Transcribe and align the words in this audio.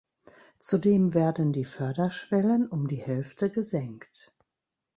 Zudem 0.57 1.13
werden 1.13 1.53
die 1.53 1.63
Förderschwellen 1.63 2.67
um 2.67 2.87
die 2.87 2.95
Hälfte 2.95 3.51
gesenkt. 3.51 4.33